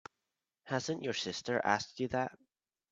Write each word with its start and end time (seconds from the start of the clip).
Hasn't 0.63 1.03
your 1.03 1.13
sister 1.13 1.61
asked 1.63 1.99
you 1.99 2.07
that? 2.07 2.35